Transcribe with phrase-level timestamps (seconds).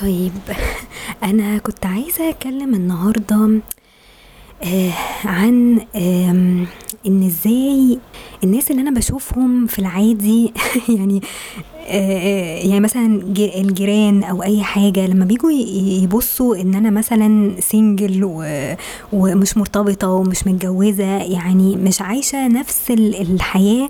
[0.00, 0.32] طيب
[1.30, 3.60] أنا كنت عايزة أتكلم النهاردة
[4.64, 4.90] آه
[5.24, 6.66] عن آم،
[7.06, 7.98] إن إزاي
[8.44, 10.52] الناس اللي أنا باشوفهم في العادي
[10.96, 11.20] يعني
[11.88, 13.06] آآ يعني مثلًا
[13.38, 17.56] الجيران أو أي حاجة لمّا بييجوا ي يبصوا إن أنا مثلًا
[18.24, 18.44] و
[19.12, 23.88] ومش مرتبطة ومش متجوزة، يعني مش عايشة نفس ال الحياة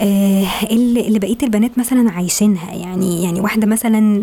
[0.00, 4.22] آآ ال اللي بقية البنات مثلًا عايشينها، يعني يعني واحدة مثلًا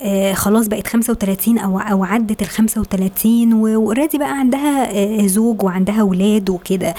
[0.00, 6.02] آآ خلاص بقت 35 أو أو عدِّت ال35 و وalready بقى عندها آآ زوج وعندها
[6.02, 6.94] ولاد وكده،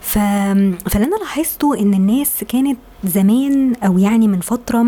[0.00, 4.86] فاللي أنا لاحظته إن الناس كانت زمان أو يعني من فترة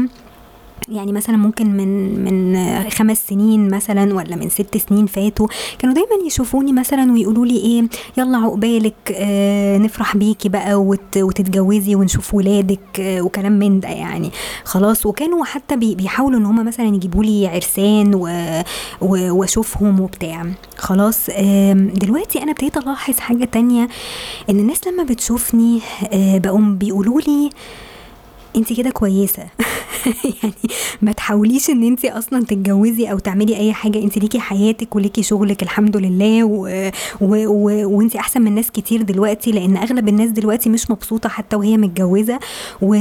[0.90, 5.46] يعني مثلًا ممكن من من 5 سنين مثلًا والّا من 6 سنين فاتوا،
[5.78, 7.82] كانوا دايمًا يشوفوني مثلًا ويقولوا لي إيه:
[8.18, 14.30] "يالّا عقبالِك آآ نفرح بيكِ بقى وت وتتجوزي ونشوف ولادِك." وكلام من ده يعني،
[14.64, 18.14] خلاص وكانوا حتى بي بيحاولوا إن هُم مثلًا يجيبوا لي عرسان
[19.00, 23.88] وأشوفهم وبتاع، خلاص آمم دلوقتي أنا ابتديت ألاحظ حاجة تانية،
[24.50, 25.80] إن الناس لمّا بتشوفني
[26.12, 27.50] آآ بقوا بيقولوا لي:
[28.56, 29.44] "أنتِ كده كويسة."
[30.42, 30.54] يعني
[31.02, 35.62] ما تحاوليش إن أنتِ أصلًا تتجوزي أو تعملي أي حاجة، أنتِ ليكِ حياتِك وليكِ شغلِك
[35.62, 36.44] الحمد لله.
[36.44, 41.28] و و و وأنتِ أحسن من ناس كتير دلوقتي، لإن أغلب الناس دلوقتي مش مبسوطة
[41.28, 42.38] حتى وهي متجوزة.
[42.82, 42.94] و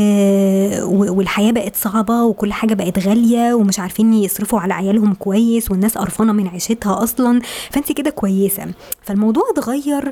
[0.84, 5.98] و والحياة بقت صعبة وكل حاجة بقت غالية ومش عارفين يصرفوا على عيالهم كويس والناس
[5.98, 8.66] قرفانة من عيشتها أصلًا، فأنتِ كده كويسة.
[9.02, 10.12] فالموضوع اتغيّر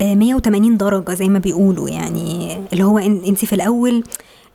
[0.00, 1.88] آآ 180 درجة زي ما بيقولوا.
[1.88, 4.04] يعني، اللي هو أنتِ في الأول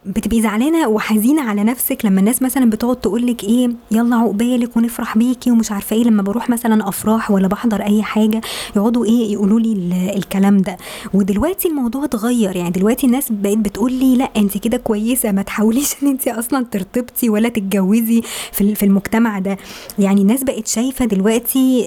[0.06, 5.18] بتبقي زعلانة وحزينة على نفسِك لمّا الناس مثلًا بتقعد تقول لِك إيه: "يالّا عقبالِك ونفرح
[5.18, 8.42] بيكِ." ومش عارفة إيه، لمّا باروح مثلًا أفراح والّا باحضر أي حاجة
[8.76, 10.78] يقعدوا إيه، يقولوا لي ال الكلام ده.
[11.14, 15.94] ودلوقتي الموضوع اتغيّر، يعني دلوقتي الناس بقت بتقول لي: "لأ أنتِ كده كويسة، ما تحاوليش
[16.04, 19.58] إن أنتِ أصلًا ترتبطي ولا تتجوزي في ال في المجتمع ده."
[20.00, 21.86] يعني الناس بقت شايفة دلوقتي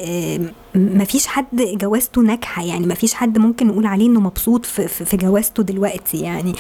[0.77, 4.67] آآ ما فيش حد جوازته ناجحة، يعني ما فيش حد ممكن نقول عليه إنه مبسوط
[4.67, 6.53] في في جوازته دلوقتي يعني.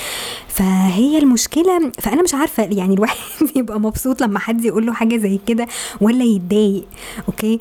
[0.48, 3.16] فهي المشكلة فأنا مش عارفة يعني الواحد
[3.56, 5.66] يبقى مبسوط لمّا حد يقول له حاجة زي كده
[6.00, 6.84] والّا يتضايق،
[7.28, 7.60] أوكي؟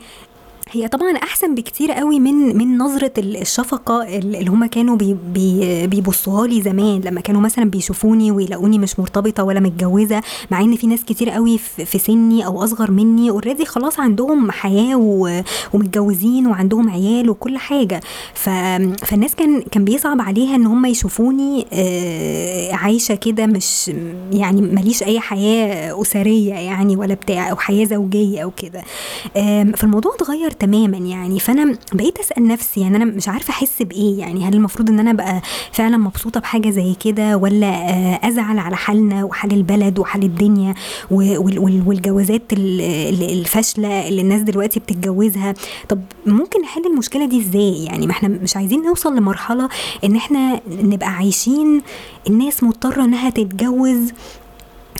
[0.73, 5.17] هي طبعًا أحسن بكتير أوي من من نظرة ال الشفقة ال اللي هُم كانوا بي
[5.33, 10.21] بي بيبصوها لي زمان، لمّا كانوا مثلًا بيشوفوني ويلاقوني مش مرتبطة ولا متجوزة،
[10.51, 14.51] مع إن في ناس كتير أوي ف في سني أو أصغر مني already خلاص عندهم
[14.51, 15.41] حياة و
[15.73, 18.01] ومتجوزين وعندهم عيال وكل حاجة،
[18.33, 18.49] ف
[19.05, 23.91] فالناس كان كان بيصعب عليها إن هُم يشوفوني آآ عايشة كده مش
[24.33, 28.81] يعني ما ليش أي حياة أسرية يعني ولا بتاع أو حياة زوجية أو كده.
[29.75, 34.45] فالموضوع اتغيّر تمامًا يعني، فأنا بقيت أسأل نفسي يعني أنا مش عارفة أحس بإيه، يعني
[34.45, 35.41] هل المفروض إن أنا أبقى
[35.71, 40.73] فعلًا مبسوطة بحاجة زي كده والّا آآ أزعل على حالنا وحال البلد وحال الدنيا
[41.11, 45.53] والجوازات ال ال الفاشلة اللي الناس دلوقتي بتتجوزها؟
[45.89, 49.69] طب ممكن نحل المشكلة دي إزاي؟ يعني ما إحنا مش عايزين نوصل لمرحلة
[50.03, 51.81] إن إحنا نبقى عايشين
[52.27, 54.13] الناس مضطرة إنها تتجوز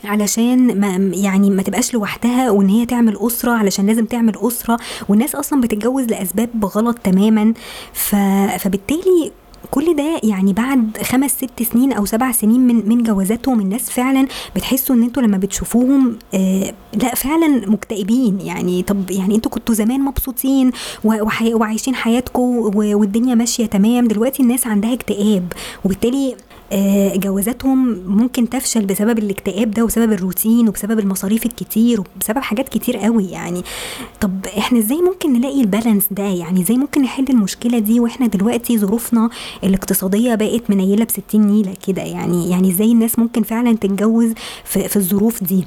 [0.03, 4.78] علشان ما يعني ما تبقاش لوحدها وإن هي تعمل أسرة علشان لازم تعمل أسرة،
[5.09, 7.53] والناس أصلًا بتتجوز لأسباب غلط تمامًا،
[7.94, 8.16] ف
[8.59, 9.31] فبالتالي
[9.72, 14.28] كل ده يعني بعد 5، 6 سنين أو 7 سنين من من جوازاتهم الناس فعلًا
[14.56, 20.01] بتحسوا إن أنتم لمّا بتشوفوهم آآ لأ فعلًا مكتئبين، يعني طب يعني أنتم كنتم زمان
[20.01, 20.72] مبسوطين
[21.53, 22.41] وعايشين حياتكم
[22.75, 25.53] والدنيا ماشية تمام، دلوقتي الناس عندها اكتئاب،
[25.85, 26.35] وبالتالي
[27.16, 33.26] جوازاتهم ممكن تفشل بسبب الاكتئاب ده وبسبب الروتين وبسبب المصاريف الكتير وبسبب حاجات كتير أوي
[33.26, 33.64] يعني.
[34.22, 38.78] طب إحنا إزاي ممكن نلاقي الbalance ده، يعني إزاي ممكن نحل المشكلة دي وإحنا دلوقتي
[38.78, 39.30] ظروفنا
[39.64, 44.34] الاقتصادية بقت منيلة ب60 نيلة كده يعني، يعني إزاي الناس ممكن فعلًا تتجوز
[44.66, 45.66] في في الظروف دي؟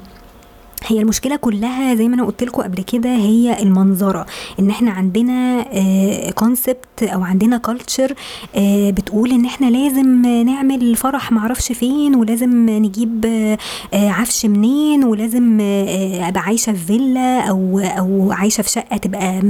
[0.87, 4.25] هي المشكلة كلها زي ما أنا قُلت لكم قبل كده هي المنظرة،
[4.59, 8.13] إن إحنا عندنا آآ concept أو عندنا culture
[8.55, 13.57] آآ بتقول إن إحنا لازم نعمل فرح ما أعرفش فين، ولازم نجيب آآ
[13.93, 19.41] عفش منين، ولازم آآ أبقى عايشة في فيلا أو أو عايشة في شقة تبقى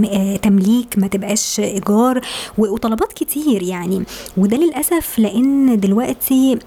[0.42, 2.22] تمليك ما تبقاش إيجار
[2.58, 4.04] و وطلبات كتير يعني،
[4.38, 6.60] وده للأسف لإن دلوقتي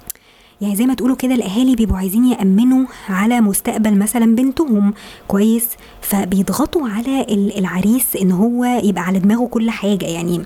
[0.61, 4.95] يعني زي ما تقولوا كده الأهالي بيبقوا عايزين يأمنوا على مستقبل مثلًا بنتهم.
[5.29, 5.69] كويس،
[6.01, 10.41] فبيضغطوا على ال العريس إن هو يبقى على دماغه كل حاجة، يعني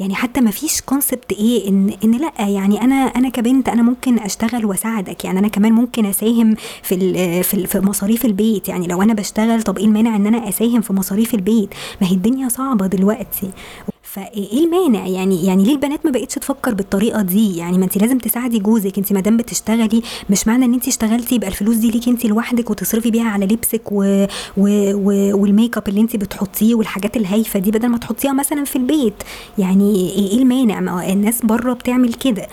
[0.00, 4.18] يعني حتى ما فيش concept إيه إن إن لأ يعني أنا أنا كبنت أنا ممكن
[4.18, 9.14] أشتغل وأساعدك، يعني أنا كمان ممكن أساهم في في في مصاريف البيت، يعني لو أنا
[9.14, 13.50] باشتغل طب إيه المانع إن أنا أساهم في مصاريف البيت؟ ما هي الدنيا صعبة دلوقتي.
[14.14, 18.18] فإيه المانع؟ يعني يعني ليه البنات ما بقتش تفكر بالطريقة دي؟ يعني ما انت لازم
[18.18, 22.10] تساعدي جوزك انت ما دام بتشتغلي مش معنى ان انت اشتغلتي يبقى الفلوس دي ليكي
[22.10, 24.24] انت لوحدك وتصرفي بيها على لبسك و...
[24.56, 24.92] و...
[24.94, 25.40] و...
[25.40, 29.14] والميك اب اللي انت بتحطيه والحاجات الهايفة دي بدل ما تحطيها مثلا في البيت.
[29.58, 32.46] يعني إيه المانع؟ ما الناس بره بتعمل كده.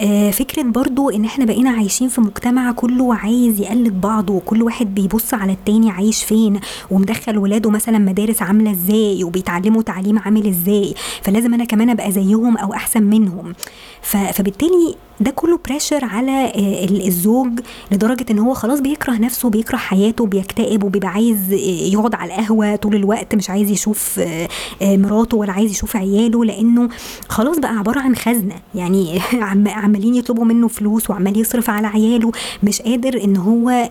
[0.00, 4.94] آه فكرة برضو إن إحنا بقينا عايشين في مجتمع كله عايز يقلد بعضه وكل واحد
[4.94, 6.60] بيبص على التاني عايش فين
[6.90, 10.94] ومدخل ولاده مثلا مدارس عاملة إزاي وبيتعلموا تعليم عامل إزاي.
[11.22, 13.54] فلازم أنا كمان أبقى زيهم أو أحسن منهم.
[14.02, 17.60] فبالتالي ده كله بريشر على آه، الزوج
[17.92, 21.56] لدرجة إن هو خلاص بيكره نفسه بيكره حياته بيكتئب وبيبقى عايز آه،
[21.92, 24.48] يقعد على القهوة طول الوقت مش عايز يشوف آه،
[24.82, 26.88] مراته ولا عايز يشوف عياله لأنه
[27.28, 28.54] خلاص بقى عبارة عن خزنة.
[28.74, 29.20] يعني
[29.66, 32.32] عمالين يطلبوا منه فلوس وعمال يصرف على عياله
[32.62, 33.90] مش قادر إن هو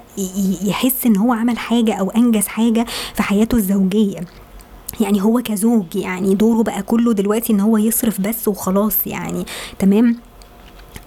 [0.66, 2.86] يحس إن هو عمل حاجة أو أنجز حاجة
[3.16, 4.20] في حياته الزوجية.
[5.02, 9.46] يعني هو كزوج يعني دوره بقى كله دلوقتي إن هو يصرف بس وخلاص يعني
[9.80, 10.16] تمام؟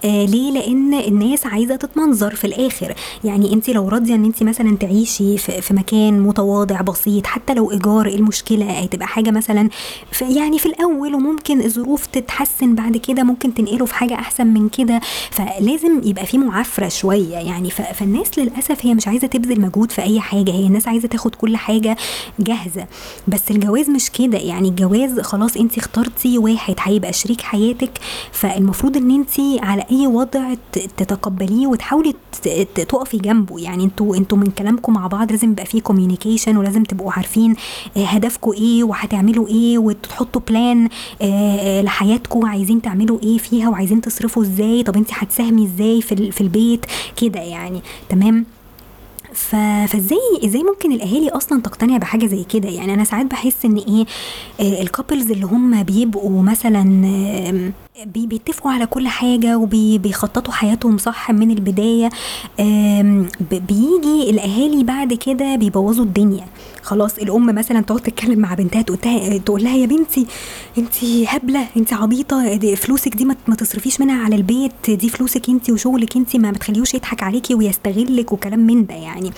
[0.04, 2.94] آه ليه؟ لأن الناس عايزة تتمنظر في الآخر.
[3.25, 7.70] يعني أنت لو راضية إن أنت مثلا تعيشي في, في مكان متواضع بسيط حتى لو
[7.70, 9.69] إيجار إيه المشكلة؟ هتبقى حاجة مثلا
[10.12, 14.69] في يعني في الأول وممكن الظروف تتحسن بعد كده ممكن تنقله في حاجة أحسن من
[14.69, 15.00] كده.
[15.31, 17.37] فلازم يبقى في معافرة شوية.
[17.37, 20.50] يعني فالناس للأسف هي مش عايزة تبذل مجهود في أي حاجة.
[20.50, 21.96] هي الناس عايزة تاخد كل حاجة
[22.38, 22.87] جاهزة.
[23.28, 24.38] بس الجواز مش كده.
[24.38, 27.90] يعني الجواز خلاص أنت اخترتي واحد هيبقى شريك حياتك.
[28.32, 32.15] فالمفروض إن أنت على اي وضع تتقبليه وتحاولي
[32.75, 33.59] تقفي جنبه.
[33.61, 37.56] يعني أنتوا أنتوا من كلامكم مع بعض لازم يبقى فيه communication ولازم تبقوا عارفين
[37.97, 40.88] آه، هدفكم إيه وهتعملوا إيه وتحطوا plan
[41.23, 41.25] آه،
[41.79, 44.83] آه، لحياتكم عايزين تعملوا إيه فيها وعايزين تصرفوا إزاي.
[44.83, 46.87] طب انت هتساهمي إزاي في في البيت؟
[47.17, 47.83] كده يعني.
[48.09, 48.47] تمام؟
[49.35, 54.06] فازاي إزاي ممكن الاهالي أصلا تقتنع بحاجة زي كده؟ يعني أنا ساعات بحس إن إيه
[54.83, 56.83] الكابلز اللي هم بيبقوا مثلا
[58.06, 62.11] بيتفقوا على كل حاجة وبيخططوا حياتهم صح من البداية.
[63.50, 66.47] بيجي الأهالي بعد كده بيبوظوا الدنيا.
[66.83, 68.83] خلاص الأم مثلا تقعد تتكلم مع بنتها
[69.39, 70.27] تقول لها يا بنتي
[70.79, 75.71] انت هبلة انت عبيطة دي فلوسك دي ما تصرفيش منها على البيت دي فلوسك انت
[75.71, 79.31] وشغلك انت ما بتخليوش يضحك عليكي ويستغلك وكلام من ده يعني.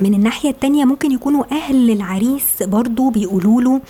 [0.00, 3.80] من الناحية التانية ممكن يكونوا أهل العريس برضو بيقولوا له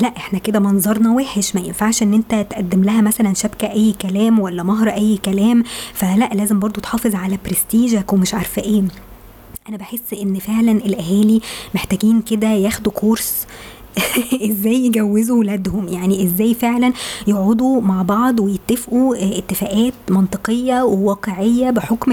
[0.00, 4.38] لا إحنا كده منظرنا وحش ما ينفعش إن أنت تقدم لها مثلا شبكة أي كلام
[4.38, 5.62] ولا مهر أي كلام
[5.94, 8.82] فلا لازم برضو تحافظ على برستيجك ومش عارفة إيه.
[9.68, 11.40] أنا بحس إن فعلا الأهالي
[11.74, 13.46] محتاجين كده ياخدوا كورس
[14.50, 16.92] إزاي يجوزوا ولادهم؟ يعني إزاي فعلا
[17.26, 22.12] يقعدوا مع بعض ويتفقوا آه، اتفاقات منطقية وواقعية بحكم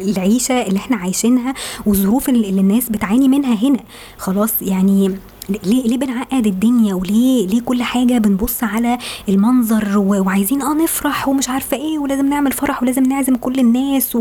[0.00, 1.54] العيشة اللي إحنا عايشينها
[1.86, 3.80] والظروف اللي الناس بتعاني منها هنا؟
[4.18, 5.18] خلاص يعني
[5.64, 8.98] ليه ليه بنعقد الدنيا وليه ليه كل حاجة بنبص على
[9.28, 14.16] المنظر وعايزين آه نفرح ومش عارفة إيه ولازم نعمل فرح ولازم نعزم كل الناس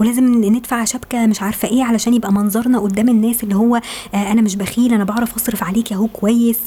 [0.00, 3.76] ولازم ندفع شبكة مش عارفة إيه علشان يبقى منظرنا قدام الناس اللي هو
[4.14, 6.58] آه أنا مش بخيل أنا بعرف أصرف عليك أهو كويس.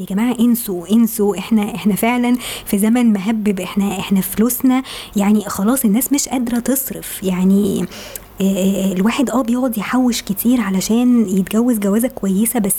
[0.00, 2.36] يا جماعة انسوا انسوا إحنا إحنا فعلا
[2.66, 4.82] في زمن مهبب إحنا إحنا فلوسنا
[5.16, 7.22] يعني خلاص الناس مش قادرة تصرف.
[7.22, 7.86] يعني
[8.40, 12.74] آه، آه، الواحد آه بيقعد يحوش كتير علشان يتجوز جوازة كويسة بس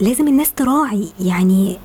[0.00, 1.78] لازم الناس تراعي يعني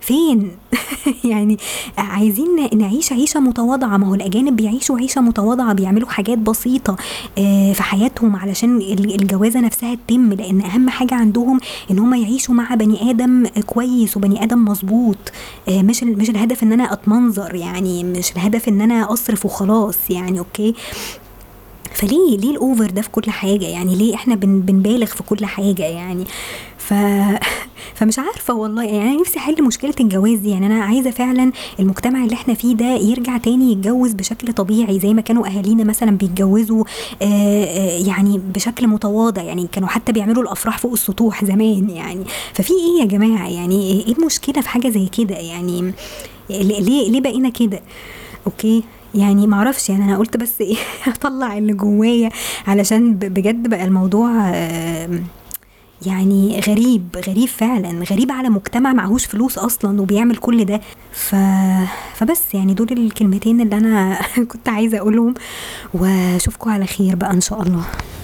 [0.00, 0.50] فين؟
[1.30, 1.58] يعني
[1.98, 3.96] عايزين نعيش عيشة متواضعة.
[3.96, 6.96] ما هو الأجانب بيعيشوا عيشة متواضعة بيعملوا حاجات بسيطة
[7.38, 11.60] آه، في حياتهم علشان الجوازة نفسها تتم لأن أهم حاجة عندهم
[11.90, 15.18] إن هم يعيشوا مع بني آدم كويس وبني آدم مظبوط.
[15.68, 20.38] آه، مش مش الهدف إن أنا أتمنظر يعني مش الهدف إن أنا أصرف وخلاص يعني
[20.38, 20.74] okay؟
[21.94, 25.44] فليه؟ ليه ال over ده في كل حاجة؟ يعني ليه إحنا بن بنبالغ في كل
[25.46, 26.24] حاجة؟ يعني
[26.86, 26.94] ف
[27.98, 28.84] فمش عارفة والله.
[28.84, 30.50] يعني أنا نفسي أحل مشكلة الجواز دي.
[30.50, 35.14] يعني أنا عايزة فعلا المجتمع اللي إحنا فيه ده يرجع تاني يتجوز بشكل طبيعي زي
[35.14, 36.84] ما كانوا أهالينا مثلا بيتجوزوا
[37.22, 39.42] آه، آه، يعني بشكل متواضع.
[39.42, 42.24] يعني كانوا حتى بيعملوا الأفراح فوق السطوح زمان يعني.
[42.52, 45.92] ففي إيه يا جماعة؟ يعني إيه المشكلة في حاجة زي كده؟ يعني
[46.50, 47.80] ليه ليه بقينا كده؟
[48.46, 48.82] أوكي.
[49.14, 50.76] يعني معرفش يعني أنا قلت بس إيه
[51.06, 52.30] اطلع اللي جوايا
[52.66, 54.30] علشان بجد بقى الموضوع
[56.06, 60.80] يعني غريب غريب فعلا غريب على مجتمع معهوش فلوس أصلا وبيعمل كل ده.
[61.12, 61.34] ف...
[62.14, 64.18] فبس يعني دول الكلمتين اللي أنا
[64.52, 65.34] كنت عايزة أقولهم.
[65.94, 67.84] واشوفكم على خير بقى إن شاء الله.